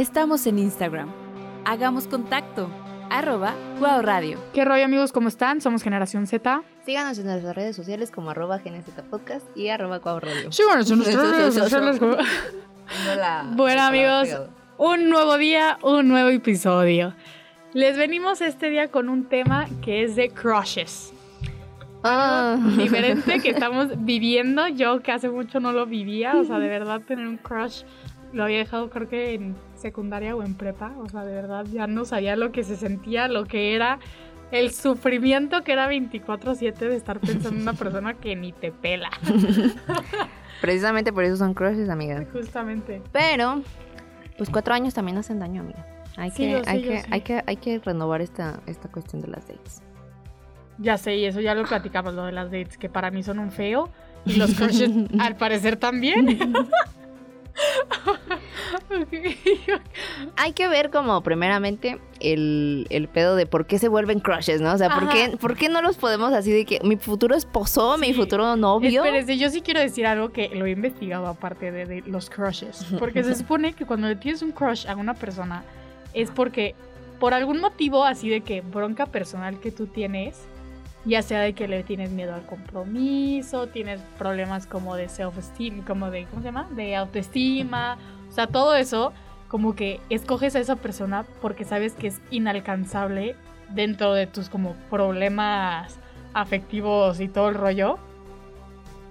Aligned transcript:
Estamos 0.00 0.46
en 0.46 0.60
Instagram. 0.60 1.10
Hagamos 1.64 2.06
contacto. 2.06 2.70
Arroba 3.10 3.56
Guau 3.80 4.02
Radio. 4.02 4.38
¿Qué 4.54 4.64
rollo 4.64 4.84
amigos? 4.84 5.10
¿Cómo 5.10 5.26
están? 5.26 5.60
Somos 5.60 5.82
Generación 5.82 6.28
Z. 6.28 6.62
Síganos 6.86 7.18
en 7.18 7.26
nuestras 7.26 7.56
redes 7.56 7.74
sociales 7.74 8.12
como 8.12 8.30
arroba 8.30 8.60
Podcast 9.10 9.44
y 9.56 9.66
arroba 9.66 9.98
Cuau 9.98 10.20
Radio. 10.20 10.52
Síganos 10.52 10.88
en 10.92 10.98
nuestras 10.98 11.28
redes 11.36 11.54
sociales. 11.54 11.98
como- 11.98 12.12
Hola. 13.12 13.46
Bueno 13.56 13.82
amigos, 13.82 14.28
un 14.78 15.10
nuevo 15.10 15.36
día, 15.38 15.76
un 15.82 16.06
nuevo 16.06 16.28
episodio. 16.28 17.16
Les 17.72 17.98
venimos 17.98 18.42
este 18.42 18.70
día 18.70 18.92
con 18.92 19.08
un 19.08 19.24
tema 19.24 19.66
que 19.82 20.04
es 20.04 20.14
de 20.14 20.30
crushes. 20.30 21.12
Ah. 22.04 22.56
Diferente 22.78 23.40
que 23.40 23.50
estamos 23.50 23.88
viviendo. 24.04 24.68
Yo 24.68 25.00
que 25.02 25.10
hace 25.10 25.28
mucho 25.28 25.58
no 25.58 25.72
lo 25.72 25.84
vivía. 25.86 26.36
O 26.36 26.44
sea, 26.44 26.60
de 26.60 26.68
verdad 26.68 27.00
tener 27.00 27.26
un 27.26 27.38
crush 27.38 27.82
lo 28.32 28.44
había 28.44 28.58
dejado 28.58 28.90
creo 28.90 29.08
que 29.08 29.34
en 29.34 29.56
secundaria 29.74 30.36
o 30.36 30.42
en 30.42 30.54
prepa. 30.54 30.92
O 30.98 31.08
sea, 31.08 31.24
de 31.24 31.34
verdad 31.34 31.66
ya 31.72 31.86
no 31.86 32.04
sabía 32.04 32.36
lo 32.36 32.52
que 32.52 32.62
se 32.64 32.76
sentía, 32.76 33.28
lo 33.28 33.44
que 33.46 33.74
era 33.74 33.98
el 34.52 34.72
sufrimiento 34.72 35.62
que 35.62 35.72
era 35.72 35.88
24/7 35.88 36.74
de 36.88 36.96
estar 36.96 37.20
pensando 37.20 37.50
en 37.50 37.62
una 37.62 37.72
persona 37.74 38.14
que 38.14 38.34
ni 38.36 38.52
te 38.52 38.72
pela. 38.72 39.10
Precisamente 40.60 41.12
por 41.12 41.24
eso 41.24 41.36
son 41.36 41.54
crushes, 41.54 41.88
amigas. 41.88 42.26
Justamente. 42.32 43.02
Pero, 43.12 43.62
pues 44.36 44.50
cuatro 44.50 44.74
años 44.74 44.92
también 44.94 45.16
hacen 45.18 45.38
daño, 45.38 45.62
amiga. 45.62 45.86
Hay 46.16 46.30
Sí, 46.30 46.36
que, 46.44 46.50
yo 46.50 46.62
hay 46.66 46.82
yo 46.82 46.90
que, 46.90 47.00
sé. 47.00 47.06
hay 47.10 47.20
que, 47.22 47.42
hay 47.46 47.56
que 47.56 47.78
renovar 47.78 48.20
esta, 48.20 48.60
esta 48.66 48.88
cuestión 48.90 49.22
de 49.22 49.28
las 49.28 49.46
dates. 49.48 49.82
Ya 50.78 50.98
sé, 50.98 51.16
y 51.16 51.24
eso 51.24 51.40
ya 51.40 51.54
lo 51.54 51.64
platicamos, 51.64 52.14
lo 52.14 52.24
de 52.24 52.32
las 52.32 52.50
dates, 52.50 52.76
que 52.76 52.88
para 52.88 53.10
mí 53.10 53.22
son 53.22 53.38
un 53.38 53.50
feo. 53.50 53.88
Y 54.26 54.36
los 54.36 54.54
crushes, 54.54 54.90
al 55.18 55.36
parecer, 55.36 55.76
también. 55.76 56.38
Hay 60.36 60.52
que 60.52 60.68
ver 60.68 60.90
como 60.90 61.22
primeramente 61.22 61.98
el, 62.20 62.86
el 62.90 63.08
pedo 63.08 63.36
de 63.36 63.46
por 63.46 63.66
qué 63.66 63.78
se 63.78 63.88
vuelven 63.88 64.20
crushes, 64.20 64.60
¿no? 64.60 64.72
O 64.72 64.78
sea, 64.78 64.90
¿por 64.90 65.08
qué, 65.08 65.36
¿por 65.38 65.56
qué 65.56 65.68
no 65.68 65.82
los 65.82 65.96
podemos 65.96 66.32
así 66.32 66.50
de 66.50 66.64
que 66.64 66.80
mi 66.82 66.96
futuro 66.96 67.34
esposo, 67.34 67.96
mi 67.98 68.12
futuro 68.14 68.56
novio? 68.56 69.04
Espérense, 69.04 69.38
yo 69.38 69.50
sí 69.50 69.60
quiero 69.60 69.80
decir 69.80 70.06
algo 70.06 70.30
que 70.30 70.48
lo 70.54 70.66
he 70.66 70.70
investigado 70.70 71.26
aparte 71.26 71.72
de, 71.72 71.86
de 71.86 72.02
los 72.06 72.30
crushes. 72.30 72.86
Porque 72.98 73.24
se 73.24 73.34
supone 73.34 73.72
que 73.72 73.86
cuando 73.86 74.08
le 74.08 74.16
tienes 74.16 74.42
un 74.42 74.52
crush 74.52 74.86
a 74.86 74.96
una 74.96 75.14
persona 75.14 75.64
es 76.12 76.30
porque 76.30 76.74
por 77.18 77.34
algún 77.34 77.60
motivo 77.60 78.04
así 78.04 78.28
de 78.28 78.40
que 78.40 78.62
bronca 78.62 79.06
personal 79.06 79.60
que 79.60 79.70
tú 79.70 79.86
tienes, 79.86 80.36
ya 81.04 81.22
sea 81.22 81.40
de 81.40 81.54
que 81.54 81.68
le 81.68 81.82
tienes 81.82 82.10
miedo 82.10 82.34
al 82.34 82.44
compromiso, 82.44 83.68
tienes 83.68 84.00
problemas 84.18 84.66
como 84.66 84.96
de 84.96 85.08
self-esteem, 85.08 85.84
como 85.84 86.10
de, 86.10 86.26
¿cómo 86.26 86.42
se 86.42 86.48
llama? 86.48 86.68
De 86.70 86.94
autoestima, 86.96 87.96
o 88.28 88.32
sea, 88.32 88.46
todo 88.46 88.74
eso, 88.74 89.12
como 89.48 89.74
que 89.74 90.00
escoges 90.10 90.54
a 90.56 90.60
esa 90.60 90.76
persona 90.76 91.24
porque 91.40 91.64
sabes 91.64 91.94
que 91.94 92.08
es 92.08 92.20
inalcanzable 92.30 93.34
dentro 93.70 94.12
de 94.14 94.26
tus 94.26 94.48
como 94.48 94.74
problemas 94.90 95.98
afectivos 96.34 97.20
y 97.20 97.28
todo 97.28 97.48
el 97.48 97.54
rollo. 97.54 97.98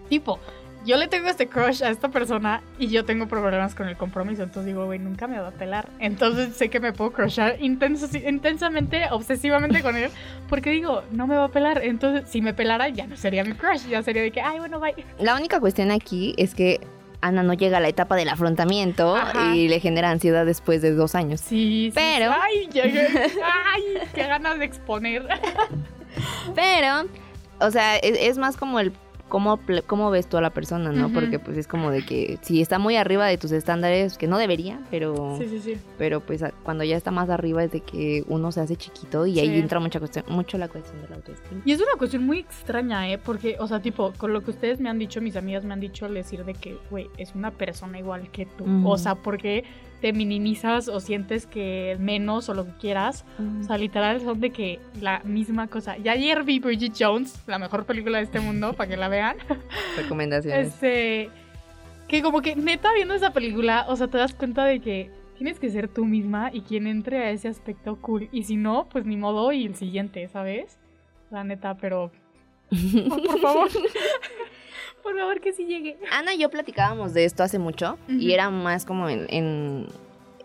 Tipo, 0.08 0.40
yo 0.86 0.98
le 0.98 1.08
tengo 1.08 1.28
este 1.30 1.48
crush 1.48 1.84
a 1.84 1.90
esta 1.90 2.10
persona 2.10 2.62
y 2.78 2.88
yo 2.88 3.04
tengo 3.06 3.28
problemas 3.28 3.76
con 3.76 3.88
el 3.90 3.98
compromiso. 3.98 4.44
Entonces 4.44 4.66
digo, 4.68 4.86
güey, 4.86 4.98
nunca 5.00 5.28
me 5.28 5.40
va 5.40 5.50
a 5.50 5.52
pelar. 5.52 5.90
Entonces 6.00 6.56
sé 6.56 6.70
que 6.70 6.80
me 6.80 6.94
puedo 6.94 7.12
crushar 7.12 7.58
intensamente, 7.62 9.06
obsesivamente 9.12 9.82
con 9.82 9.96
él. 9.98 10.10
Porque 10.48 10.70
digo, 10.72 11.04
no 11.12 11.28
me 11.28 11.36
va 11.36 11.46
a 11.46 11.50
pelar. 11.50 11.84
Entonces, 11.84 12.30
si 12.30 12.42
me 12.42 12.54
pelara, 12.54 12.90
ya 12.90 13.06
no 13.08 13.18
sería 13.18 13.44
mi 13.44 13.54
crush. 13.54 13.88
Ya 13.88 14.02
sería 14.04 14.22
de 14.22 14.32
que, 14.32 14.42
ay, 14.42 14.60
bueno, 14.60 14.80
bye. 14.80 14.96
La 15.20 15.36
única 15.36 15.60
cuestión 15.60 15.92
aquí 15.92 16.34
es 16.38 16.56
que 16.56 16.80
Ana 17.22 17.44
no 17.44 17.54
llega 17.54 17.78
a 17.78 17.82
la 17.82 17.90
etapa 17.90 18.16
del 18.16 18.30
afrontamiento 18.30 19.16
Ajá. 19.18 19.54
y 19.56 19.68
le 19.68 19.80
genera 19.82 20.10
ansiedad 20.10 20.46
después 20.46 20.82
de 20.82 20.92
dos 20.94 21.14
años. 21.16 21.42
Sí, 21.42 21.90
sí. 21.90 21.92
Pero- 21.96 22.32
Ay, 22.32 22.68
llegué. 22.72 23.08
Ay, 23.74 23.84
qué 24.16 24.24
ganas 24.26 24.58
de 24.58 24.66
exponer. 24.66 25.28
Pero, 26.56 27.06
o 27.60 27.72
sea, 27.72 27.98
es, 27.98 28.18
es 28.20 28.38
más 28.38 28.56
como 28.58 28.80
el 28.80 28.92
cómo, 29.30 29.60
cómo 29.88 30.12
ves 30.12 30.28
tú 30.28 30.38
a 30.38 30.42
la 30.42 30.50
persona, 30.50 30.92
¿no? 30.92 31.10
Porque 31.10 31.40
pues 31.40 31.58
es 31.58 31.68
como 31.68 31.92
de 31.92 32.04
que 32.04 32.38
si 32.42 32.62
está 32.62 32.80
muy 32.80 32.98
arriba 32.98 33.26
de 33.28 33.38
tus 33.38 33.52
estándares, 33.52 34.18
que 34.18 34.28
no 34.28 34.38
debería, 34.38 34.80
pero, 34.92 35.38
Sí, 35.38 35.48
sí, 35.48 35.60
sí. 35.62 35.78
pero 35.98 36.20
pues 36.20 36.44
cuando 36.64 36.84
ya 36.84 36.98
está 36.98 37.12
más 37.12 37.30
arriba 37.30 37.64
es 37.64 37.72
de 37.72 37.82
que 37.82 38.24
uno 38.28 38.52
se 38.52 38.62
hace 38.62 38.76
chiquito 38.76 39.26
y 39.26 39.40
ahí 39.40 39.58
entra 39.60 39.80
mucha 39.80 40.00
cuestión, 40.00 40.26
mucho 40.28 40.58
la 40.58 40.68
cuestión 40.68 41.02
de 41.02 41.08
la 41.10 41.16
autoestima. 41.16 41.62
Y 41.64 41.72
es 41.72 41.80
una 41.80 41.94
cuestión 41.98 42.26
muy 42.26 42.40
extraña, 42.40 43.10
¿eh? 43.10 43.18
Porque, 43.18 43.56
o 43.60 43.68
sea, 43.68 43.80
tipo, 43.82 44.12
con 44.18 44.34
lo 44.34 44.44
que 44.44 44.52
ustedes 44.52 44.80
me 44.80 44.90
han 44.90 45.00
dicho, 45.00 45.22
mis 45.22 45.36
amigas 45.36 45.64
me 45.64 45.74
han 45.74 45.80
dicho 45.80 46.06
al 46.06 46.14
decir 46.14 46.44
de 46.44 46.54
que, 46.54 46.78
güey, 46.90 47.10
es 47.18 47.36
una 47.36 47.52
persona 47.52 48.00
igual 48.00 48.30
que 48.32 48.46
tú. 48.46 48.66
O 48.86 48.98
sea, 48.98 49.16
porque 49.16 49.64
te 50.02 50.14
minimizas 50.14 50.88
o 50.88 51.00
sientes 51.00 51.46
que 51.46 51.98
menos 52.00 52.50
o 52.50 52.54
lo 52.54 52.66
que 52.66 52.72
quieras. 52.74 53.26
O 53.60 53.64
sea, 53.64 53.78
literal 53.78 54.22
son 54.22 54.40
de 54.40 54.52
que 54.52 54.80
la 55.02 55.22
misma 55.24 55.68
cosa. 55.68 55.98
Ya 55.98 56.14
ayer 56.14 56.44
vi 56.44 56.60
Bridget 56.60 56.94
Jones, 56.98 57.44
la 57.48 57.60
mejor 57.60 57.86
película 57.86 58.18
de 58.18 58.24
este 58.24 58.40
mundo, 58.40 58.74
para 58.74 58.90
que 58.90 58.98
la 58.98 59.10
vean. 59.10 59.38
Recomendaciones. 59.98 60.68
Este. 60.68 61.30
Que 62.08 62.22
como 62.22 62.42
que 62.42 62.56
neta 62.56 62.92
viendo 62.94 63.14
esa 63.14 63.32
película, 63.32 63.86
o 63.88 63.96
sea, 63.96 64.08
te 64.08 64.18
das 64.18 64.34
cuenta 64.34 64.66
de 64.66 64.80
que 64.80 65.12
tienes 65.38 65.60
que 65.60 65.70
ser 65.70 65.88
tú 65.88 66.06
misma 66.06 66.50
y 66.52 66.62
quien 66.62 66.88
entre 66.88 67.20
a 67.20 67.32
ese 67.32 67.48
aspecto 67.48 67.98
cool. 68.02 68.30
Y 68.32 68.44
si 68.44 68.56
no, 68.56 68.88
pues 68.90 69.06
ni 69.06 69.16
modo 69.16 69.52
y 69.52 69.66
el 69.66 69.76
siguiente, 69.76 70.28
¿sabes? 70.28 70.80
La 71.30 71.44
neta, 71.44 71.78
pero. 71.78 72.12
oh, 72.72 73.22
por 73.26 73.40
favor. 73.40 73.70
por 75.04 75.18
favor, 75.18 75.40
que 75.42 75.54
sí 75.54 75.66
llegue. 75.66 75.98
Ana 76.12 76.34
y 76.34 76.40
yo 76.40 76.50
platicábamos 76.50 77.14
de 77.14 77.26
esto 77.26 77.44
hace 77.44 77.60
mucho 77.60 77.98
y 78.08 78.32
era 78.34 78.50
más 78.50 78.86
como 78.86 79.10
en, 79.10 79.26
en, 79.30 79.88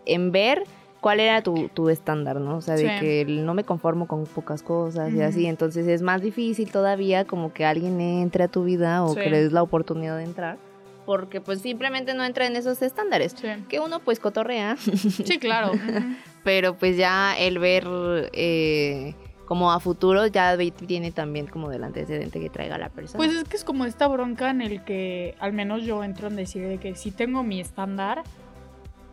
en 0.05 0.31
ver 0.31 0.63
cuál 1.01 1.19
era 1.19 1.41
tu, 1.43 1.67
tu 1.69 1.89
estándar, 1.89 2.41
¿no? 2.41 2.57
O 2.57 2.61
sea, 2.61 2.75
de 2.75 2.97
que 2.99 3.25
no 3.27 3.53
me 3.53 3.63
conformo 3.63 4.07
con 4.07 4.25
pocas 4.25 4.63
cosas 4.63 5.13
y 5.13 5.21
así, 5.21 5.45
entonces 5.45 5.87
es 5.87 6.01
más 6.01 6.21
difícil 6.21 6.71
todavía 6.71 7.25
como 7.25 7.53
que 7.53 7.63
alguien 7.65 8.01
entre 8.01 8.43
a 8.45 8.47
tu 8.47 8.63
vida 8.63 9.03
o 9.03 9.13
Sí. 9.13 9.19
que 9.21 9.29
le 9.29 9.43
des 9.43 9.51
la 9.51 9.61
oportunidad 9.61 10.17
de 10.17 10.23
entrar, 10.23 10.57
porque 11.05 11.41
pues 11.41 11.61
simplemente 11.61 12.15
no 12.15 12.23
entra 12.23 12.47
en 12.47 12.55
esos 12.55 12.81
estándares. 12.81 13.33
Sí, 13.39 13.47
Que 13.69 13.79
uno 13.79 13.99
pues 13.99 14.19
cotorrea, 14.19 14.77
sí 14.77 15.37
claro. 15.37 15.73
Pero 16.43 16.75
pues 16.75 16.95
ya 16.97 17.35
el 17.37 17.57
ver 17.59 17.85
eh, 18.33 19.13
como 19.45 19.71
a 19.71 19.79
futuro 19.79 20.25
ya 20.27 20.57
tiene 20.87 21.11
también 21.11 21.47
como 21.47 21.69
del 21.69 21.83
antecedente 21.83 22.39
que 22.39 22.49
traiga 22.49 22.77
la 22.77 22.89
persona. 22.89 23.17
Pues 23.17 23.33
es 23.33 23.43
que 23.43 23.57
es 23.57 23.63
como 23.63 23.85
esta 23.85 24.07
bronca 24.07 24.49
en 24.49 24.61
el 24.61 24.83
que 24.83 25.35
al 25.39 25.53
menos 25.53 25.83
yo 25.83 26.03
entro 26.03 26.27
en 26.27 26.35
decir 26.35 26.67
de 26.67 26.77
que 26.77 26.95
si 26.95 27.11
tengo 27.11 27.43
mi 27.43 27.59
estándar 27.59 28.23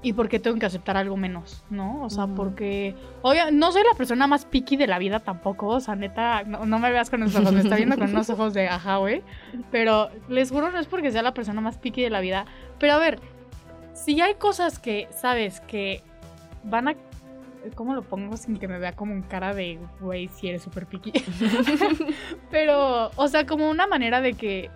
y 0.03 0.15
por 0.15 0.28
qué 0.28 0.41
tengo 0.41 0.59
que 0.59 0.66
aceptar 0.66 0.97
algo 0.97 1.16
menos, 1.16 1.62
¿no? 1.71 2.03
O 2.03 2.10
sea, 2.10 2.26
porque 2.26 2.97
obvio, 3.22 3.53
no 3.53 3.71
soy 3.71 3.82
la 3.88 3.97
persona 3.97 4.26
más 4.26 4.44
picky 4.44 4.76
de 4.76 4.88
la 4.88 4.98
vida 4.98 5.21
tampoco, 5.21 5.69
o 5.69 5.81
sea, 5.81 5.94
neta, 5.94 6.42
no, 6.42 6.66
no 6.66 6.78
me 6.81 6.91
veas 6.91 7.09
con 7.09 7.22
esos 7.22 7.41
ojos, 7.41 7.53
me 7.53 7.60
está 7.60 7.76
viendo 7.76 7.97
con 7.97 8.10
unos 8.10 8.28
ojos 8.28 8.53
de 8.53 8.69
ajá, 8.69 8.97
güey. 8.97 9.22
Pero 9.71 10.10
les 10.28 10.50
juro 10.50 10.72
no 10.72 10.78
es 10.81 10.88
porque 10.88 11.12
sea 11.12 11.22
la 11.22 11.34
persona 11.34 11.60
más 11.60 11.78
picky 11.78 12.03
de 12.03 12.10
la 12.10 12.21
vida, 12.21 12.47
pero 12.81 12.94
a 12.94 12.98
ver, 12.98 13.21
si 13.94 14.21
hay 14.21 14.34
cosas 14.34 14.81
que 14.81 15.09
sabes 15.12 15.60
que 15.60 16.03
van 16.65 16.88
a 16.88 16.94
¿Cómo 17.75 17.95
lo 17.95 18.03
pongo 18.03 18.37
sin 18.37 18.59
que 18.59 18.69
me 18.69 18.78
vea 18.78 18.93
como 18.93 19.12
un 19.12 19.23
cara 19.23 19.55
de, 19.55 19.78
güey, 20.00 20.28
si 20.28 20.49
eres 20.49 20.62
súper 20.62 20.87
picky? 20.87 21.12
Pero, 22.50 23.11
o 23.17 23.28
sea, 23.28 23.47
como 23.47 23.71
una 23.71 23.87
manera 23.87 24.21
de 24.21 24.34
que 24.34 24.71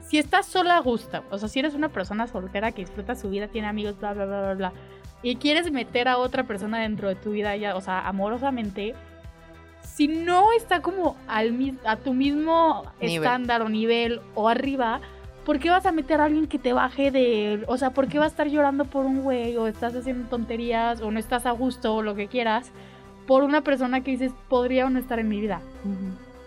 si 0.00 0.18
estás 0.18 0.46
sola, 0.46 0.78
gusta. 0.80 1.22
O 1.30 1.38
sea, 1.38 1.48
si 1.48 1.60
eres 1.60 1.74
una 1.74 1.88
persona 1.88 2.26
soltera 2.26 2.72
que 2.72 2.82
disfruta 2.82 3.14
su 3.14 3.30
vida, 3.30 3.48
tiene 3.48 3.68
amigos, 3.68 3.98
bla, 3.98 4.12
bla, 4.12 4.26
bla, 4.26 4.40
bla, 4.40 4.54
bla. 4.54 4.72
Y 5.22 5.36
quieres 5.36 5.70
meter 5.72 6.08
a 6.08 6.18
otra 6.18 6.44
persona 6.44 6.80
dentro 6.80 7.08
de 7.08 7.14
tu 7.14 7.30
vida, 7.30 7.56
ya, 7.56 7.76
o 7.76 7.80
sea, 7.80 8.06
amorosamente. 8.06 8.94
Si 9.80 10.08
no 10.08 10.52
está 10.52 10.80
como 10.80 11.16
al, 11.26 11.78
a 11.86 11.96
tu 11.96 12.14
mismo 12.14 12.84
Nivel. 13.00 13.16
estándar 13.16 13.62
o 13.62 13.68
nivel 13.68 14.20
o 14.34 14.48
arriba, 14.48 15.00
¿por 15.44 15.58
qué 15.58 15.70
vas 15.70 15.86
a 15.86 15.92
meter 15.92 16.20
a 16.20 16.24
alguien 16.24 16.46
que 16.46 16.58
te 16.58 16.72
baje 16.72 17.10
de... 17.10 17.64
O 17.66 17.76
sea, 17.76 17.90
¿por 17.90 18.08
qué 18.08 18.18
vas 18.18 18.26
a 18.26 18.30
estar 18.30 18.48
llorando 18.48 18.84
por 18.84 19.04
un 19.04 19.22
güey 19.22 19.56
o 19.56 19.66
estás 19.66 19.94
haciendo 19.94 20.28
tonterías 20.28 21.00
o 21.00 21.10
no 21.10 21.18
estás 21.18 21.46
a 21.46 21.50
gusto 21.52 21.94
o 21.94 22.02
lo 22.02 22.14
que 22.14 22.28
quieras 22.28 22.70
por 23.26 23.42
una 23.42 23.62
persona 23.62 24.02
que 24.02 24.12
dices 24.12 24.32
podría 24.48 24.86
o 24.86 24.90
no 24.90 24.98
estar 24.98 25.18
en 25.18 25.28
mi 25.28 25.40
vida? 25.40 25.60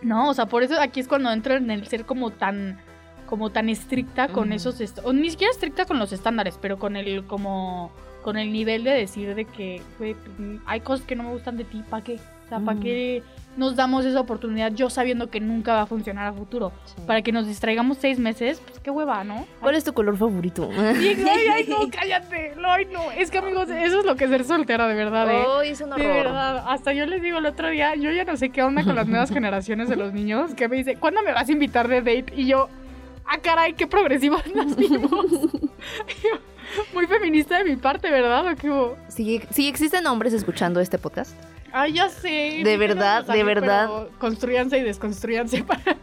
No, 0.01 0.29
o 0.29 0.33
sea, 0.33 0.45
por 0.47 0.63
eso 0.63 0.79
aquí 0.79 0.99
es 0.99 1.07
cuando 1.07 1.31
entro 1.31 1.55
en 1.55 1.71
el 1.71 1.87
ser 1.87 2.05
como 2.05 2.31
tan 2.31 2.79
como 3.25 3.49
tan 3.49 3.67
estricta 3.67 4.29
con 4.29 4.53
esos 4.53 4.81
o 5.03 5.11
ni 5.11 5.29
siquiera 5.29 5.51
estricta 5.51 5.85
con 5.85 5.99
los 5.99 6.13
estándares, 6.13 6.57
pero 6.61 6.79
con 6.79 6.95
el 6.95 7.25
como 7.25 7.91
con 8.23 8.37
el 8.37 8.53
nivel 8.53 8.83
de 8.83 8.91
decir 8.91 9.35
de 9.35 9.45
que 9.45 9.81
güey, 9.97 10.13
pues, 10.13 10.59
hay 10.65 10.79
cosas 10.79 11.05
que 11.05 11.15
no 11.15 11.23
me 11.23 11.31
gustan 11.31 11.57
de 11.57 11.65
ti, 11.65 11.83
¿para 11.89 12.03
qué? 12.03 12.19
O 12.45 12.49
sea, 12.49 12.59
¿para 12.59 12.79
qué 12.79 13.23
nos 13.57 13.75
damos 13.75 14.05
esa 14.05 14.21
oportunidad 14.21 14.71
yo 14.71 14.89
sabiendo 14.89 15.29
que 15.29 15.39
nunca 15.41 15.73
va 15.73 15.81
a 15.81 15.85
funcionar 15.85 16.27
a 16.27 16.33
futuro? 16.33 16.71
Sí. 16.85 16.93
Para 17.05 17.21
que 17.21 17.31
nos 17.31 17.45
distraigamos 17.47 17.97
seis 17.97 18.19
meses, 18.19 18.61
pues 18.65 18.79
qué 18.79 18.89
hueva, 18.91 19.23
¿no? 19.23 19.45
¿Cuál 19.59 19.75
es 19.75 19.83
tu 19.83 19.93
color 19.93 20.15
favorito? 20.15 20.69
Ay, 20.77 21.17
ay, 21.51 21.65
no, 21.67 21.79
cállate. 21.91 22.53
No, 22.57 22.71
ay, 22.71 22.85
no. 22.91 23.11
Es 23.11 23.29
que, 23.31 23.39
amigos, 23.39 23.69
eso 23.69 23.99
es 23.99 24.05
lo 24.05 24.15
que 24.15 24.23
es 24.25 24.29
ser 24.29 24.43
soltera, 24.45 24.87
de 24.87 24.95
verdad, 24.95 25.29
¿eh? 25.31 25.43
Oh, 25.45 25.61
es 25.61 25.81
un 25.81 25.89
De 25.89 25.95
horror. 25.95 26.07
verdad, 26.07 26.63
hasta 26.67 26.93
yo 26.93 27.05
les 27.05 27.21
digo 27.21 27.39
el 27.39 27.45
otro 27.45 27.69
día, 27.69 27.95
yo 27.95 28.11
ya 28.11 28.23
no 28.23 28.37
sé 28.37 28.49
qué 28.49 28.63
onda 28.63 28.83
con 28.83 28.95
las 28.95 29.07
nuevas 29.07 29.29
generaciones 29.31 29.89
de 29.89 29.95
los 29.95 30.13
niños, 30.13 30.53
que 30.53 30.67
me 30.67 30.77
dice, 30.77 30.95
¿cuándo 30.95 31.21
me 31.23 31.33
vas 31.33 31.49
a 31.49 31.51
invitar 31.51 31.87
de 31.87 32.01
date? 32.01 32.33
Y 32.35 32.45
yo, 32.47 32.69
ah, 33.25 33.39
caray, 33.41 33.73
qué 33.73 33.87
progresivos 33.87 34.43
nos 34.55 34.75
vimos. 34.77 35.25
Muy 36.93 37.07
feminista 37.07 37.57
de 37.57 37.63
mi 37.63 37.75
parte, 37.77 38.09
¿verdad? 38.11 38.45
¿O 38.51 38.55
qué? 38.55 38.95
Si, 39.09 39.41
si 39.51 39.67
existen 39.67 40.05
hombres 40.05 40.33
escuchando 40.33 40.79
este 40.79 40.97
podcast, 40.97 41.31
Ay, 41.71 41.93
ya 41.93 42.09
sé. 42.09 42.61
De 42.63 42.77
verdad, 42.77 43.25
de 43.25 43.43
verdad. 43.43 44.07
Construyanse 44.19 44.77
y 44.77 44.83
desconstruyanse 44.83 45.63
para... 45.63 45.97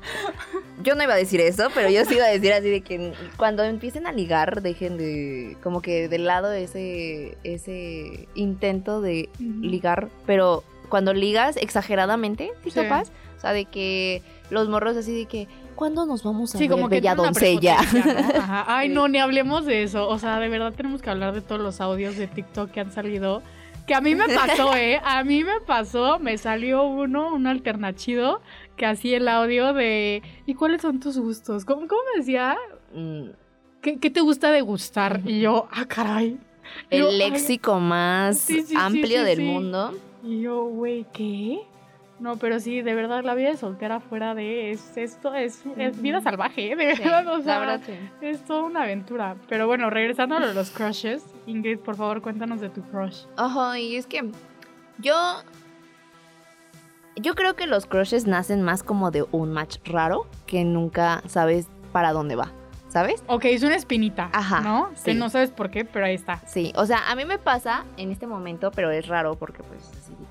yo 0.82 0.94
no 0.94 1.02
iba 1.02 1.14
a 1.14 1.16
decir 1.16 1.40
eso, 1.40 1.68
pero 1.74 1.88
yo 1.90 2.04
sí 2.04 2.14
iba 2.16 2.24
a 2.26 2.28
decir 2.30 2.52
así 2.52 2.68
de 2.68 2.80
que 2.82 3.12
cuando 3.36 3.62
empiecen 3.64 4.06
a 4.06 4.12
ligar, 4.12 4.62
dejen 4.62 4.96
de 4.98 5.56
como 5.62 5.80
que 5.82 6.08
de 6.08 6.18
lado 6.18 6.52
ese 6.52 7.36
ese 7.44 8.28
intento 8.34 9.00
de 9.00 9.28
ligar, 9.38 10.08
pero 10.26 10.62
cuando 10.88 11.12
ligas 11.14 11.56
exageradamente, 11.56 12.52
¿sí, 12.62 12.70
Sí. 12.70 12.80
topas? 12.80 13.10
O 13.36 13.40
sea, 13.40 13.52
de 13.52 13.64
que 13.64 14.22
los 14.50 14.68
morros 14.68 14.96
así 14.96 15.12
de 15.14 15.26
que 15.26 15.48
¿cuándo 15.74 16.06
nos 16.06 16.22
vamos 16.22 16.54
a 16.54 16.58
Sí, 16.58 16.64
ver 16.68 16.70
como 16.76 16.88
que 16.88 16.96
bella 16.96 17.14
doncella? 17.14 17.78
Ajá. 18.38 18.64
Ay, 18.68 18.88
no, 18.90 19.08
ni 19.08 19.18
hablemos 19.18 19.66
de 19.66 19.82
eso. 19.82 20.08
O 20.08 20.18
sea, 20.18 20.38
de 20.38 20.48
verdad 20.48 20.72
tenemos 20.76 21.02
que 21.02 21.10
hablar 21.10 21.34
de 21.34 21.40
todos 21.40 21.60
los 21.60 21.80
audios 21.80 22.16
de 22.16 22.26
TikTok 22.28 22.70
que 22.70 22.80
han 22.80 22.92
salido. 22.92 23.42
Que 23.86 23.94
a 23.94 24.00
mí 24.00 24.14
me 24.14 24.28
pasó, 24.28 24.74
¿eh? 24.76 25.00
A 25.04 25.24
mí 25.24 25.44
me 25.44 25.60
pasó, 25.60 26.18
me 26.18 26.38
salió 26.38 26.84
uno, 26.84 27.34
un 27.34 27.46
alternachido, 27.46 28.40
que 28.76 28.86
hacía 28.86 29.18
el 29.18 29.28
audio 29.28 29.72
de 29.74 30.22
¿y 30.46 30.54
cuáles 30.54 30.82
son 30.82 31.00
tus 31.00 31.18
gustos? 31.18 31.64
¿Cómo, 31.64 31.86
cómo 31.86 32.00
me 32.12 32.20
decía? 32.20 32.56
Mm, 32.94 33.30
¿Qué, 33.82 33.98
qué 33.98 34.10
te 34.10 34.20
gusta 34.20 34.50
degustar? 34.50 35.20
Y 35.24 35.40
yo, 35.40 35.68
ah, 35.70 35.84
caray. 35.86 36.38
el 36.90 37.00
Yo, 37.00 37.10
léxico 37.10 37.78
más 37.78 38.38
Sí, 38.38 38.60
sí, 38.60 38.68
sí, 38.68 38.74
amplio 38.76 39.20
sí, 39.20 39.24
del 39.24 39.40
mundo. 39.42 39.92
Y 40.22 40.40
yo, 40.40 40.64
güey, 40.64 41.06
¿qué? 41.12 41.60
No, 42.20 42.36
pero 42.36 42.60
sí, 42.60 42.80
de 42.80 42.94
verdad, 42.94 43.24
la 43.24 43.34
vida 43.34 43.50
de 43.50 43.56
soltera 43.56 43.98
fuera 44.00 44.34
de 44.34 44.70
es 44.70 44.96
esto 44.96 45.34
es, 45.34 45.64
es 45.76 46.00
vida 46.00 46.20
salvaje, 46.20 46.72
¿eh? 46.72 46.76
de 46.76 46.94
Sí, 46.96 47.02
verdad, 47.02 47.26
o 47.28 47.38
la 47.38 47.44
sea, 47.44 47.58
verdad, 47.58 47.80
sí. 47.84 47.92
es 48.20 48.44
toda 48.44 48.62
una 48.62 48.82
aventura. 48.84 49.36
Pero 49.48 49.66
bueno, 49.66 49.90
regresando 49.90 50.36
a 50.36 50.40
lo 50.40 50.46
de 50.46 50.54
los 50.54 50.70
crushes, 50.70 51.24
Ingrid, 51.46 51.78
por 51.80 51.96
favor, 51.96 52.22
cuéntanos 52.22 52.60
de 52.60 52.68
tu 52.70 52.82
crush. 52.82 53.24
Ojo, 53.36 53.74
y 53.76 53.96
es 53.96 54.06
que 54.06 54.30
yo. 54.98 55.14
Yo 57.16 57.34
creo 57.34 57.54
que 57.54 57.66
los 57.66 57.86
crushes 57.86 58.26
nacen 58.26 58.62
más 58.62 58.82
como 58.82 59.10
de 59.10 59.24
un 59.30 59.52
match 59.52 59.78
raro 59.84 60.26
que 60.46 60.64
nunca 60.64 61.22
sabes 61.26 61.68
para 61.92 62.12
dónde 62.12 62.34
va, 62.34 62.50
¿sabes? 62.88 63.22
Ok, 63.28 63.44
es 63.46 63.62
una 63.62 63.76
espinita, 63.76 64.30
Ajá, 64.32 64.60
¿no? 64.62 64.90
Que 65.04 65.12
sí. 65.12 65.14
no 65.14 65.28
sabes 65.30 65.50
por 65.52 65.70
qué, 65.70 65.84
pero 65.84 66.06
ahí 66.06 66.14
está. 66.14 66.40
Sí, 66.46 66.72
o 66.74 66.86
sea, 66.86 67.08
a 67.08 67.14
mí 67.14 67.24
me 67.24 67.38
pasa 67.38 67.84
en 67.98 68.10
este 68.10 68.26
momento, 68.26 68.72
pero 68.72 68.90
es 68.90 69.06
raro 69.06 69.36
porque 69.36 69.62
pues 69.62 69.88
así 69.96 70.12
que 70.14 70.24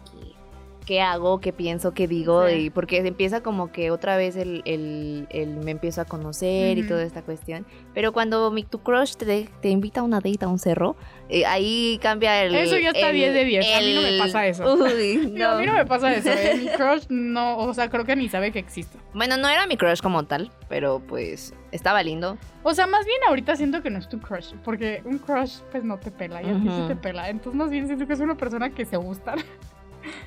qué 0.85 1.01
hago, 1.01 1.39
qué 1.39 1.53
pienso, 1.53 1.93
qué 1.93 2.07
digo, 2.07 2.47
Sí. 2.47 2.53
y 2.55 2.69
porque 2.69 2.97
empieza 2.97 3.41
como 3.41 3.71
que 3.71 3.91
otra 3.91 4.17
vez 4.17 4.35
el, 4.35 4.61
el- 4.65 5.27
el 5.29 5.57
me 5.57 5.71
empiezo 5.71 6.01
a 6.01 6.05
conocer 6.05 6.77
y 6.77 6.81
Ujú. 6.81 6.89
toda 6.89 7.03
esta 7.03 7.21
cuestión. 7.21 7.65
Pero 7.93 8.11
cuando 8.13 8.51
mi, 8.51 8.63
tu 8.63 8.79
crush 8.79 9.15
te, 9.15 9.49
te 9.61 9.69
invita 9.69 10.01
a 10.01 10.03
una 10.03 10.17
date 10.19 10.39
a 10.45 10.47
un 10.47 10.59
cerro, 10.59 10.95
eh, 11.29 11.45
ahí 11.45 11.99
cambia 12.01 12.43
el... 12.43 12.53
Eso 12.55 12.77
ya 12.77 12.89
está 12.89 13.09
el- 13.09 13.15
10 13.15 13.33
de 13.33 13.45
10, 13.45 13.65
a 13.75 13.79
mí 13.79 13.93
no 13.93 14.01
me 14.01 14.17
pasa 14.17 14.45
eso. 14.47 14.73
Uy, 14.75 15.17
Digo, 15.33 15.47
a 15.47 15.57
mí 15.57 15.65
no 15.65 15.73
me 15.73 15.85
pasa 15.85 16.13
eso, 16.13 16.29
¿eh? 16.29 16.55
Mi 16.59 16.67
crush 16.67 17.05
no, 17.09 17.57
o 17.57 17.73
sea, 17.73 17.89
creo 17.89 18.05
que 18.05 18.15
ni 18.15 18.29
sabe 18.29 18.51
que 18.51 18.59
existe. 18.59 18.97
Bueno, 19.13 19.37
no 19.37 19.47
era 19.47 19.65
mi 19.67 19.77
crush 19.77 19.99
como 20.01 20.23
tal, 20.25 20.51
pero 20.69 21.01
pues 21.07 21.53
estaba 21.71 22.03
lindo. 22.03 22.37
O 22.63 22.73
sea, 22.73 22.87
más 22.87 23.05
bien 23.05 23.17
ahorita 23.27 23.55
siento 23.55 23.81
que 23.81 23.89
no 23.89 23.99
es 23.99 24.07
tu 24.09 24.19
crush, 24.19 24.53
porque 24.63 25.01
un 25.05 25.17
crush 25.17 25.57
pues 25.71 25.83
no 25.83 25.97
te 25.97 26.11
pela 26.11 26.41
y 26.43 26.45
a 26.49 26.53
ti 26.53 26.67
sí 26.69 26.81
te 26.87 26.95
pela. 26.95 27.29
Entonces 27.29 27.55
más 27.57 27.69
bien 27.69 27.87
siento 27.87 28.05
que 28.07 28.13
es 28.13 28.19
una 28.19 28.35
persona 28.37 28.69
que 28.69 28.85
se 28.85 28.97
gusta, 28.97 29.35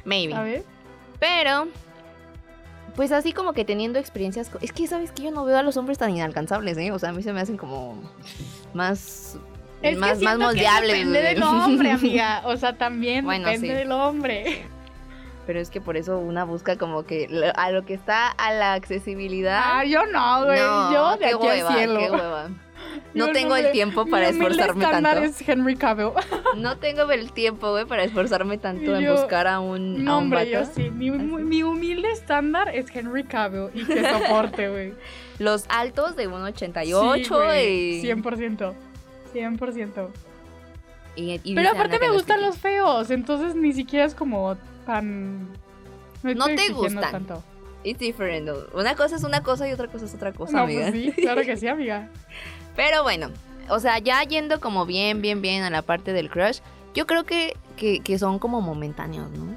Maybe. 0.05 0.33
¿sabes? 0.33 0.65
Pero, 1.19 1.69
pues 2.95 3.13
así 3.13 3.33
como 3.33 3.53
que 3.53 3.65
teniendo 3.65 3.99
experiencias. 3.99 4.51
Es 4.61 4.73
que, 4.73 4.87
¿sabes 4.87 5.13
que 5.13 5.23
Yo 5.25 5.31
no 5.31 5.45
veo 5.45 5.59
a 5.59 5.63
los 5.63 5.77
hombres 5.77 5.99
tan 5.99 6.11
inalcanzables, 6.17 6.77
¿eh? 6.79 6.93
O 6.93 6.99
sea, 6.99 7.11
a 7.11 7.13
mí 7.13 7.23
se 7.23 7.33
me 7.33 7.41
hacen 7.41 7.57
como 7.57 8.01
más. 8.75 9.37
Es 9.83 9.99
más, 9.99 10.19
que 10.19 10.25
más 10.25 10.37
que 10.39 10.45
moldeables. 10.45 10.93
depende 10.93 11.23
del 11.23 11.43
hombre, 11.43 11.91
amiga. 11.93 12.43
O 12.45 12.57
sea, 12.57 12.77
también 12.79 13.25
Bueno, 13.27 13.47
depende 13.49 13.69
sí. 13.69 13.75
del 13.75 13.93
hombre. 13.93 14.65
Pero 15.47 15.61
es 15.61 15.71
que 15.71 15.81
por 15.81 15.97
eso 15.97 16.19
una 16.19 16.45
busca 16.45 16.77
como 16.77 17.05
que 17.05 17.29
lo- 17.31 17.53
a 17.57 17.71
lo 17.71 17.85
que 17.85 17.95
está 17.95 18.29
a 18.29 18.53
la 18.53 18.73
accesibilidad. 18.73 19.61
Ah, 19.65 19.85
yo 19.85 20.05
no, 20.07 20.45
güey. 20.45 20.59
no, 20.59 20.93
yo 20.93 21.11
de 21.13 21.19
qué 21.19 21.27
aquí 21.27 21.37
hueva, 21.37 21.69
al 21.71 21.77
cielo. 21.77 21.99
qué 22.01 22.11
hueva. 22.11 22.49
No 23.17 23.33
tengo 23.33 23.57
el 23.57 23.65
me- 23.65 23.71
tiempo 23.71 24.07
para 24.07 24.29
esforzarme 24.29 24.85
tanto. 24.85 25.11
es 25.23 25.49
Henry 25.49 25.77
Cavill. 25.77 26.11
No 26.57 26.79
tengo 26.79 27.11
el 27.11 27.33
tiempo, 27.33 27.71
güey, 27.73 27.85
para 27.85 28.05
esforzarme 28.05 28.57
tanto 28.59 28.97
en 28.97 29.11
buscar 29.13 29.47
a 29.47 29.61
un, 29.61 30.05
No, 30.05 30.13
a 30.13 30.19
un 30.19 30.25
hombre, 30.25 30.49
yo 30.51 30.65
sí. 30.65 30.91
Mi, 30.91 31.11
mi 31.11 31.63
humilde 31.63 32.11
estándar 32.13 32.75
es 32.75 32.87
Henry 32.95 33.25
Cavill 33.25 33.69
y 33.75 33.85
que 33.85 34.03
soporte, 34.11 34.69
güey. 34.69 34.93
Los 35.39 35.67
altos 35.69 36.17
de 36.17 36.25
Sí, 36.25 36.31
1.88 36.31 37.29
güey, 37.29 37.99
y, 37.99 38.03
100%. 38.03 38.73
100%. 39.35 40.09
y, 41.17 41.41
y 41.45 41.55
Pero 41.55 41.71
aparte 41.71 41.99
me 41.99 42.11
gustan 42.11 42.41
los 42.41 42.57
feos, 42.59 43.11
entonces 43.11 43.55
ni 43.55 43.73
siquiera 43.73 44.05
es 44.07 44.15
como 44.15 44.57
tan... 44.87 45.49
No 46.23 46.47
estoy 46.49 46.57
te 46.57 46.73
gustan. 46.73 47.11
Tanto. 47.11 47.43
It's 47.85 48.01
different. 48.01 48.49
Una 48.75 48.95
cosa 48.97 49.17
es 49.17 49.23
una 49.23 49.43
cosa 49.43 49.69
y 49.69 49.73
otra 49.73 49.87
cosa 49.89 50.07
es 50.07 50.15
otra 50.15 50.33
cosa, 50.33 50.57
No, 50.57 50.63
amiga. 50.65 50.89
pues 50.91 50.93
sí, 50.95 51.13
claro 51.13 51.43
que 51.43 51.57
sí, 51.59 51.69
amiga. 51.69 52.09
Pero 52.77 53.03
bueno, 53.03 53.31
o 53.69 53.81
sea, 53.81 53.99
ya 53.99 54.23
yendo 54.23 54.61
como 54.61 54.87
bien, 54.87 55.23
bien, 55.23 55.43
bien 55.43 55.65
a 55.65 55.71
la 55.71 55.83
parte 55.83 56.13
del 56.13 56.31
crush, 56.31 56.59
yo 56.95 57.07
creo 57.07 57.25
que, 57.25 57.57
que, 57.77 58.01
que 58.01 58.19
son 58.19 58.39
como 58.39 58.61
momentáneos, 58.61 59.31
¿no? 59.31 59.57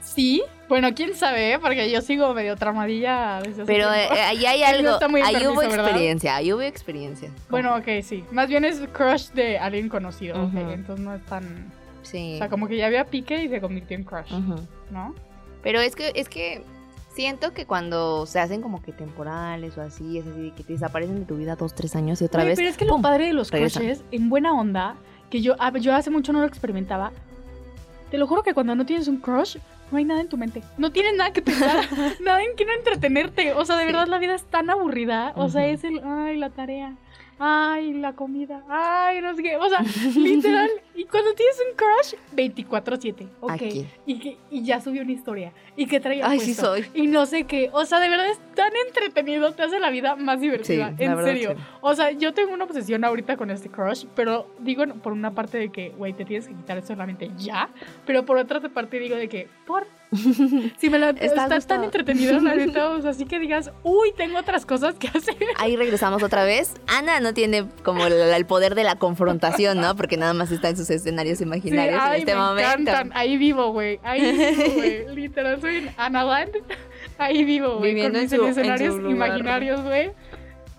Sí, 0.00 0.42
bueno, 0.68 0.94
quién 0.94 1.14
sabe, 1.14 1.52
¿eh? 1.52 1.58
porque 1.58 1.90
yo 1.90 2.00
sigo 2.02 2.32
medio 2.34 2.56
tramadilla 2.56 3.40
desde 3.42 3.64
Pero 3.64 3.92
eh, 3.92 4.08
ahí 4.08 4.44
hay 4.46 4.62
algo, 4.64 4.98
ahí 5.24 5.46
hubo 5.46 5.62
experiencia, 5.62 6.36
ahí 6.36 6.52
hubo 6.52 6.62
experiencia. 6.62 7.30
Bueno, 7.48 7.76
ok, 7.76 7.86
sí. 8.02 8.24
Más 8.30 8.48
bien 8.48 8.64
es 8.64 8.80
crush 8.92 9.30
de 9.30 9.58
alguien 9.58 9.88
conocido, 9.88 10.36
ok, 10.42 10.54
Ujú. 10.54 10.70
entonces 10.70 11.04
no 11.04 11.14
es 11.14 11.24
tan... 11.26 11.72
sí. 12.02 12.34
O 12.34 12.38
sea, 12.38 12.48
como 12.48 12.68
que 12.68 12.76
ya 12.76 12.86
había 12.86 13.04
pique 13.04 13.42
y 13.42 13.48
se 13.48 13.60
convirtió 13.60 13.96
en 13.96 14.04
crush. 14.04 14.30
¿no? 14.90 15.14
Pero 15.62 15.80
es 15.80 15.96
que, 15.96 16.12
es 16.14 16.28
que 16.28 16.62
siento 17.18 17.52
que 17.52 17.66
cuando 17.66 18.26
se 18.26 18.38
hacen 18.38 18.62
como 18.62 18.80
que 18.80 18.92
temporales 18.92 19.76
o 19.76 19.82
así, 19.82 20.18
es 20.18 20.26
así 20.28 20.40
de 20.40 20.50
que 20.52 20.62
te 20.62 20.74
desaparecen 20.74 21.18
de 21.18 21.24
tu 21.24 21.36
vida 21.36 21.56
dos, 21.56 21.74
tres 21.74 21.96
años 21.96 22.22
y 22.22 22.26
otra 22.26 22.44
vez. 22.44 22.56
Pero 22.56 22.68
es 22.68 22.76
que 22.76 22.84
lo 22.84 23.00
padre 23.00 23.26
de 23.26 23.32
los 23.32 23.50
regresan. 23.50 23.82
crushes, 23.82 24.04
en 24.12 24.28
buena 24.28 24.52
onda, 24.52 24.94
que 25.28 25.40
yo, 25.40 25.56
a- 25.58 25.76
yo 25.78 25.96
hace 25.96 26.10
mucho 26.10 26.32
no 26.32 26.38
lo 26.38 26.46
experimentaba, 26.46 27.10
te 28.12 28.18
lo 28.18 28.28
juro 28.28 28.44
que 28.44 28.54
cuando 28.54 28.76
no 28.76 28.86
tienes 28.86 29.08
un 29.08 29.16
crush, 29.16 29.56
no 29.90 29.98
hay 29.98 30.04
nada 30.04 30.20
en 30.20 30.28
tu 30.28 30.36
mente. 30.36 30.62
No 30.76 30.92
tienes 30.92 31.16
nada 31.16 31.32
que 31.32 31.42
pensar, 31.42 31.84
nada 32.24 32.40
en 32.40 32.54
que 32.56 32.64
no 32.64 32.72
entretenerte. 32.72 33.52
O 33.52 33.64
sea, 33.64 33.74
de 33.76 33.82
Sí. 33.82 33.86
verdad 33.92 34.06
la 34.06 34.18
vida 34.18 34.36
es 34.36 34.44
tan 34.44 34.70
aburrida. 34.70 35.32
O 35.34 35.48
sea, 35.48 35.66
es 35.66 35.82
el, 35.82 36.00
ay, 36.04 36.36
la 36.36 36.50
tarea. 36.50 36.94
Ay, 37.38 37.92
la 37.94 38.14
comida. 38.14 38.62
Ay, 38.68 39.20
no 39.20 39.34
sé 39.34 39.42
qué. 39.42 39.56
O 39.56 39.68
sea, 39.68 39.80
literal. 40.16 40.70
Y 40.94 41.04
cuando 41.04 41.32
tienes 41.34 41.56
un 41.68 41.76
crush, 41.76 42.14
24-7. 42.34 43.28
Ok. 43.40 43.50
Aquí. 43.52 43.86
Y, 44.06 44.18
que, 44.18 44.36
y 44.50 44.64
ya 44.64 44.80
subió 44.80 45.02
una 45.02 45.12
historia. 45.12 45.52
Y 45.76 45.86
que 45.86 46.00
traía 46.00 46.28
Ay, 46.28 46.40
sí 46.40 46.54
soy. 46.54 46.86
Y 46.94 47.06
no 47.06 47.26
sé 47.26 47.44
qué. 47.44 47.70
O 47.72 47.84
sea, 47.84 48.00
de 48.00 48.08
verdad 48.08 48.28
es 48.28 48.38
tan 48.54 48.72
entretenido. 48.86 49.52
Te 49.52 49.62
hace 49.62 49.78
la 49.78 49.90
vida 49.90 50.16
más 50.16 50.40
divertida. 50.40 50.88
en 50.88 50.96
verdad, 50.96 51.24
serio. 51.24 51.54
sí. 51.56 51.62
O 51.80 51.94
sea, 51.94 52.10
yo 52.10 52.34
tengo 52.34 52.52
una 52.52 52.64
obsesión 52.64 53.04
ahorita 53.04 53.36
con 53.36 53.50
este 53.50 53.68
crush, 53.68 54.06
pero 54.14 54.48
digo 54.58 54.84
por 55.02 55.12
una 55.12 55.34
parte 55.34 55.58
de 55.58 55.70
que, 55.70 55.90
güey, 55.90 56.12
te 56.12 56.24
tienes 56.24 56.48
que 56.48 56.54
quitar 56.54 56.78
eso 56.78 56.88
de 56.88 56.96
la 56.96 57.06
mente 57.06 57.30
ya, 57.36 57.70
pero 58.04 58.24
por 58.24 58.36
otra 58.36 58.60
parte 58.60 58.98
digo 58.98 59.16
de 59.16 59.28
que, 59.28 59.48
por... 59.66 59.86
Si 60.78 60.88
me 60.90 60.98
la... 60.98 61.10
Está 61.10 61.24
Está, 61.24 61.42
gustado. 61.44 61.60
tan 61.66 61.84
entretenido, 61.84 62.40
la 62.40 62.54
neta, 62.56 62.90
o 62.90 63.00
sea, 63.02 63.10
así 63.10 63.24
que 63.26 63.38
digas, 63.38 63.70
uy, 63.82 64.12
tengo 64.16 64.38
otras 64.38 64.64
cosas 64.64 64.94
que 64.94 65.08
hacer. 65.08 65.36
Ahí 65.56 65.76
regresamos 65.76 66.22
otra 66.22 66.44
vez. 66.44 66.74
Ana 66.86 67.20
no 67.20 67.34
tiene 67.34 67.66
como 67.84 68.06
el, 68.06 68.12
el 68.14 68.46
poder 68.46 68.74
de 68.74 68.84
la 68.84 68.96
confrontación, 68.96 69.80
¿no? 69.80 69.94
Porque 69.96 70.16
nada 70.16 70.32
más 70.34 70.50
está 70.50 70.68
en 70.70 70.76
sus 70.76 70.88
escenarios 70.90 71.38
Sí, 71.38 71.44
imaginarios 71.44 72.00
ay, 72.00 72.22
en 72.22 72.28
este 72.28 72.34
me 72.34 72.40
momento. 72.40 72.70
encantan. 72.80 73.10
Ahí 73.14 73.36
vivo, 73.36 73.72
güey. 73.72 74.00
Ahí 74.02 74.32
vivo, 74.32 74.72
güey. 74.74 75.08
Literal, 75.14 75.60
soy 75.60 75.76
en 75.76 75.90
Analand. 75.96 76.50
Ahí 77.18 77.44
vivo, 77.44 77.78
güey. 77.78 77.90
Viviendo 77.94 78.12
Con 78.12 78.16
en 78.16 78.22
mis 78.22 78.30
su- 78.30 78.44
en 78.44 78.50
escenarios 78.50 78.94
imaginarios, 78.96 79.82
güey. 79.82 80.10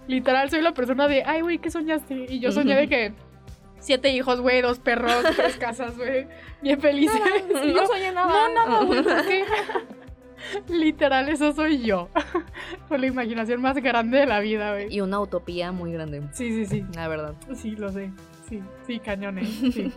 Literal, 0.08 0.50
soy 0.50 0.62
la 0.62 0.74
persona 0.74 1.08
de, 1.08 1.24
ay, 1.24 1.42
güey, 1.42 1.60
¿qué 1.60 1.70
soñaste? 1.70 2.26
Y 2.30 2.40
yo 2.40 2.52
soñé 2.52 2.76
de 2.76 2.88
que 2.88 3.14
siete 3.80 4.10
hijos, 4.10 4.42
güey, 4.42 4.62
dos 4.62 4.80
perros, 4.80 5.24
tres 5.36 5.58
casas, 5.58 5.98
güey. 5.98 6.28
Bien 6.62 6.80
felices. 6.80 7.20
Y 7.64 7.74
yo, 7.74 7.86
soñé 7.88 8.12
no, 8.12 8.28
nada, 8.54 8.84
güey. 8.84 9.04
Literal, 10.70 11.30
eso 11.30 11.54
soy 11.54 11.82
yo. 11.82 12.10
Con 12.90 13.02
la 13.02 13.08
imaginación 13.08 13.62
más 13.62 13.76
grande 13.78 14.20
de 14.20 14.26
la 14.26 14.40
vida, 14.40 14.72
güey. 14.72 14.94
Y 14.94 15.02
una 15.02 15.20
utopía 15.20 15.72
muy 15.72 15.92
grande, 15.94 16.22
Sí, 16.32 16.52
sí, 16.52 16.66
sí. 16.66 16.86
la 16.96 17.08
verdad. 17.08 17.34
Sí, 17.56 17.72
lo 17.76 17.92
sé. 17.92 18.12
Sí, 18.48 18.62
sí, 18.88 19.00
cañones. 19.00 19.48
Sí, 19.48 19.72
sí. 19.72 19.94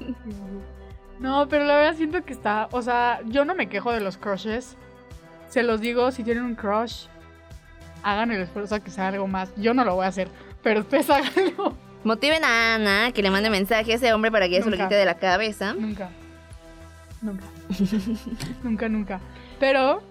No, 1.21 1.49
pero 1.49 1.65
la 1.65 1.77
verdad 1.77 1.97
siento 1.97 2.23
que 2.25 2.33
está. 2.33 2.69
O 2.73 2.83
sea, 2.83 3.21
yo 3.27 3.45
no 3.45 3.55
me 3.55 3.69
quejo 3.69 3.93
de 3.93 4.01
los 4.01 4.17
crushes. 4.19 4.77
Se 5.49 5.63
los 5.63 5.81
digo, 5.81 6.11
si 6.11 6.25
tienen 6.25 6.45
un 6.45 6.55
crush, 6.55 7.07
hagan 8.03 8.33
el 8.33 8.43
esfuerzo 8.43 8.75
a 8.75 8.81
que 8.81 8.91
sea 8.91 9.09
algo 9.09 9.27
más. 9.29 9.53
Yo 9.57 9.73
no 9.75 9.85
lo 9.85 9.95
voy 9.95 10.05
a 10.05 10.09
hacer, 10.09 10.29
pero 10.63 10.81
ustedes 10.81 11.09
háganlo. 11.11 11.77
Motiven 12.05 12.45
a 12.45 12.75
Ana 12.75 13.13
que 13.13 13.23
le 13.23 13.31
mande 13.31 13.51
mensaje 13.51 13.93
a 13.93 13.97
ese 13.97 14.13
hombre 14.13 14.31
para 14.31 14.49
que 14.49 14.57
ella 14.57 14.65
se 14.65 14.71
lo 14.71 14.77
quite 14.77 14.95
de 14.95 15.05
la 15.05 15.15
cabeza. 15.15 15.75
Nunca. 15.75 16.11
Nunca. 17.21 17.45
nunca, 18.63 18.89
nunca. 18.89 19.21
Pero 19.61 20.03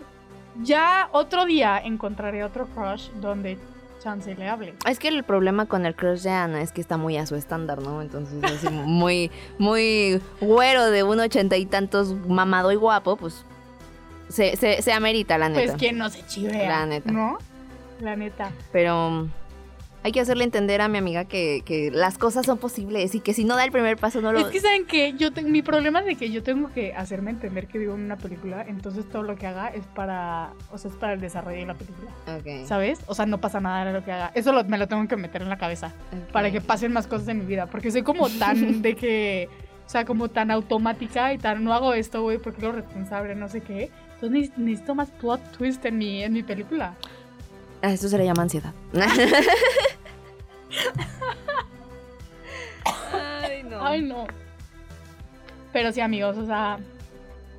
ya 0.62 1.10
otro 1.12 1.46
día 1.46 1.80
encontraré 1.84 2.44
otro 2.44 2.68
crush 2.68 3.10
donde 3.20 3.58
chance 4.02 4.34
le 4.36 4.48
hable. 4.48 4.74
Es 4.90 5.00
que 5.00 5.10
el 5.10 5.24
problema 5.24 5.66
con 5.66 5.86
el 5.86 5.96
crush 5.96 6.22
de 6.22 6.32
Ana 6.32 6.62
es 6.62 6.72
que 6.72 6.82
está 6.82 6.98
muy 6.98 7.18
a 7.18 7.26
su 7.26 7.36
estándar, 7.36 7.82
¿no? 7.82 8.02
Entonces, 8.02 8.44
así 8.44 8.70
muy, 8.70 9.30
muy 9.58 10.22
güero 10.40 10.90
de 10.90 11.04
un 11.04 11.20
ochenta 11.20 11.58
y 11.58 11.66
tantos, 11.66 12.14
mamado 12.28 12.72
y 12.72 12.76
guapo, 12.76 13.16
pues 13.18 13.46
se, 14.30 14.56
se, 14.56 14.82
se 14.82 14.94
amerita, 14.94 15.38
la 15.38 15.50
neta. 15.50 15.62
Pues 15.62 15.76
quien 15.78 15.98
no 15.98 16.10
se 16.10 16.26
chivea. 16.26 16.68
La 16.68 16.86
neta. 16.86 17.12
¿No? 17.12 17.38
La 18.00 18.16
neta. 18.16 18.52
Pero 18.72 19.28
hay 20.04 20.12
que 20.12 20.20
hacerle 20.20 20.44
entender 20.44 20.82
a 20.82 20.88
mi 20.88 20.98
amiga 20.98 21.26
que, 21.26 21.62
que 21.66 21.92
las 21.92 22.18
cosas 22.18 22.46
son 22.46 22.58
posibles 22.58 23.14
y 23.14 23.20
que 23.20 23.34
si 23.34 23.44
no 23.46 23.56
da 23.56 23.64
el 23.66 23.72
primer 23.72 23.98
paso 23.98 24.20
no 24.22 24.32
lo... 24.34 24.40
Es 24.40 24.48
que 24.48 24.60
saben 24.60 24.86
que 24.86 25.14
yo 25.14 25.32
tengo 25.32 25.50
mi 25.50 25.62
problema 25.62 26.00
es 26.00 26.06
de 26.08 26.16
que 26.16 26.32
yo 26.32 26.42
tengo 26.42 26.72
que 26.74 26.94
hacerme 26.96 27.30
entender 27.32 27.68
que 27.68 27.78
vivo 27.78 27.94
en 27.94 28.02
una 28.02 28.18
película, 28.18 28.66
entonces 28.68 29.08
todo 29.10 29.22
lo 29.24 29.36
que 29.36 29.46
haga 29.48 29.68
es 29.68 29.86
para, 29.86 30.54
o 30.72 30.78
sea, 30.80 30.90
es 30.90 30.98
para 30.98 31.14
el 31.14 31.22
desarrollo 31.22 31.58
de 31.60 31.66
la 31.68 31.76
película, 31.76 32.10
Ok, 32.28 32.66
¿sabes? 32.68 33.00
O 33.06 33.14
sea, 33.14 33.26
no 33.28 33.40
pasa 33.40 33.60
nada 33.60 33.86
de 33.86 33.94
lo 33.94 34.04
que 34.04 34.12
haga. 34.12 34.32
Eso 34.34 34.52
lo- 34.54 34.64
me 34.64 34.78
lo 34.80 34.88
tengo 34.88 35.08
que 35.08 35.16
meter 35.18 35.42
en 35.44 35.50
la 35.50 35.58
cabeza 35.58 35.94
ok. 36.12 36.32
para 36.32 36.50
que 36.52 36.62
pasen 36.62 36.92
más 36.94 37.06
cosas 37.08 37.28
en 37.28 37.40
mi 37.40 37.46
vida, 37.46 37.68
porque 37.68 37.92
soy 37.92 38.02
como 38.02 38.28
tan 38.30 38.82
de 38.82 38.96
que, 38.96 39.50
o 39.86 39.90
sea, 39.90 40.04
como 40.06 40.30
tan 40.30 40.50
automática 40.50 41.32
y 41.34 41.38
tan 41.38 41.64
no 41.64 41.74
hago 41.74 41.94
esto, 41.94 42.24
güey, 42.24 42.40
porque 42.40 42.62
lo 42.64 42.72
responsable, 42.72 43.36
no 43.36 43.50
sé 43.50 43.62
qué. 43.62 43.92
Entonces 44.16 44.50
neces- 44.52 44.58
necesito 44.58 44.96
más 44.96 45.10
plot 45.12 45.42
twist 45.58 45.86
en 45.86 45.98
mi 46.00 46.24
en 46.24 46.34
mi 46.34 46.42
película. 46.44 46.96
Ah, 47.84 47.92
Eso 47.92 48.08
se 48.10 48.18
le 48.18 48.26
llama 48.26 48.44
ansiedad. 48.44 48.74
Ay, 53.44 53.64
no. 53.64 53.86
Ay, 53.86 54.02
no. 54.02 54.26
Pero 55.74 55.92
sí, 55.92 56.02
amigos, 56.02 56.38
o 56.38 56.46
sea, 56.46 56.80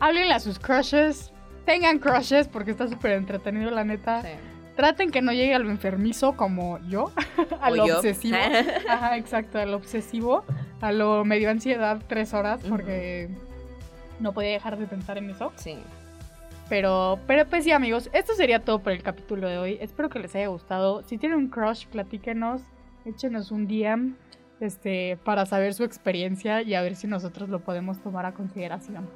háblenle 0.01 0.35
a 0.35 0.41
sus 0.41 0.59
crushes. 0.59 1.33
Tengan 1.65 1.99
crushes 1.99 2.49
porque 2.49 2.73
está 2.73 2.89
súper 2.89 3.13
entretenido, 3.13 3.71
la 3.71 3.85
neta. 3.85 4.23
Sí. 4.23 4.29
Traten 4.77 5.11
que 5.11 5.23
no 5.23 5.33
llegue 5.33 5.55
a 5.55 5.59
lo 5.59 5.71
enfermizo 5.71 6.35
como 6.37 6.79
yo, 6.89 7.13
a 7.61 7.69
O 7.71 7.75
lo 7.77 7.87
yo. 7.87 7.97
obsesivo. 7.97 8.37
Ajá, 8.89 9.17
exacto, 9.17 9.59
a 9.59 9.67
lo 9.67 9.77
obsesivo, 9.77 10.45
a 10.81 10.93
lo 10.93 11.25
medio 11.25 11.51
ansiedad 11.51 12.01
tres 12.07 12.33
horas 12.35 12.61
porque 12.69 13.29
no 14.19 14.33
podía 14.33 14.51
dejar 14.51 14.79
de 14.79 14.87
pensar 14.87 15.19
en 15.19 15.31
eso. 15.31 15.53
Sí. 15.57 15.79
Pero, 16.69 17.19
pero 17.27 17.47
pues 17.47 17.65
sí, 17.65 17.71
amigos, 17.71 18.09
esto 18.15 18.35
sería 18.35 18.61
todo 18.61 18.79
por 18.79 18.93
el 18.93 19.03
capítulo 19.03 19.47
de 19.47 19.59
hoy. 19.59 19.79
Espero 19.81 20.09
que 20.09 20.19
les 20.19 20.35
haya 20.35 20.47
gustado. 20.47 21.03
Si 21.03 21.19
tienen 21.19 21.37
un 21.39 21.49
crush, 21.49 21.87
platíquenos, 21.87 22.63
échenos 23.05 23.51
un 23.51 23.67
DM 23.67 24.15
este, 24.61 25.19
para 25.25 25.47
saber 25.47 25.75
su 25.75 25.85
experiencia 25.85 26.63
y 26.63 26.75
a 26.75 26.83
ver 26.83 26.95
si 26.97 27.07
nosotros 27.07 27.49
lo 27.49 27.61
podemos 27.61 28.01
tomar 28.03 28.27
a 28.27 28.33
consideración. 28.33 29.09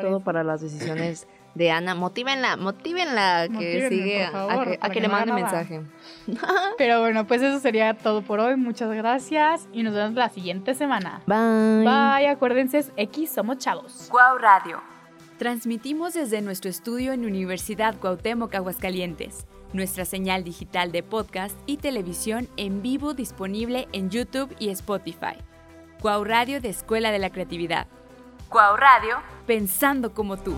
Todo 0.00 0.20
para 0.20 0.44
las 0.44 0.60
decisiones 0.60 1.26
de 1.56 1.70
Ana. 1.72 1.96
Motívenla, 1.96 2.56
motívenla 2.56 3.48
que 3.58 3.88
sigue 3.88 4.24
a- 4.24 4.30
favor, 4.30 4.52
a, 4.52 4.64
que, 4.70 4.74
a 4.74 4.78
para 4.80 4.92
que 4.92 4.94
que 4.94 5.00
le 5.00 5.08
mande 5.08 5.32
nada. 5.32 5.42
mensaje. 5.42 5.80
Pero 6.78 7.00
bueno, 7.00 7.26
pues 7.26 7.42
eso 7.42 7.58
sería 7.58 7.94
todo 7.94 8.22
por 8.22 8.38
hoy. 8.38 8.54
Muchas 8.56 8.92
gracias 8.92 9.68
y 9.72 9.82
nos 9.82 9.94
vemos 9.94 10.14
la 10.14 10.28
siguiente 10.28 10.74
semana. 10.74 11.22
Bye. 11.26 11.80
Bye, 11.84 12.28
acuérdense, 12.28 12.78
es 12.78 12.92
X 12.96 13.30
somos 13.30 13.58
chavos. 13.58 14.08
Guau 14.12 14.38
Radio. 14.38 14.80
Transmitimos 15.38 16.14
desde 16.14 16.40
nuestro 16.42 16.70
estudio 16.70 17.12
en 17.12 17.24
Universidad 17.24 17.96
Cuauhtémoc, 17.96 18.54
Aguascalientes. 18.54 19.44
Nuestra 19.74 20.04
señal 20.04 20.44
digital 20.44 20.92
de 20.92 21.02
podcast 21.02 21.58
y 21.66 21.78
televisión 21.78 22.48
en 22.56 22.80
vivo 22.80 23.12
disponible 23.12 23.88
en 23.92 24.08
YouTube 24.08 24.54
y 24.60 24.68
Spotify. 24.68 25.36
Guau 26.00 26.22
Radio 26.22 26.60
de 26.60 26.68
Escuela 26.68 27.10
de 27.10 27.18
la 27.18 27.30
Creatividad. 27.30 27.88
Guau 28.48 28.76
Radio, 28.76 29.16
pensando 29.48 30.14
como 30.14 30.36
tú. 30.36 30.54